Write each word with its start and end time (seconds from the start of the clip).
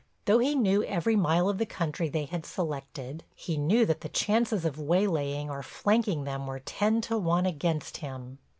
Though 0.25 0.39
he 0.39 0.55
knew 0.55 0.83
every 0.85 1.15
mile 1.15 1.47
of 1.47 1.59
the 1.59 1.65
country 1.67 2.09
they 2.09 2.25
had 2.25 2.43
selected, 2.43 3.23
he 3.35 3.55
knew 3.55 3.85
that 3.85 4.01
the 4.01 4.09
chances 4.09 4.65
of 4.65 4.79
waylaying 4.79 5.51
or 5.51 5.61
flanking 5.61 6.23
them 6.23 6.47
were 6.47 6.59
ten 6.61 7.01
to 7.01 7.19
one 7.19 7.45
against 7.45 7.97
him. 7.97 8.39